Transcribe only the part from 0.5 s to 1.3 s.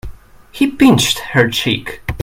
He pinched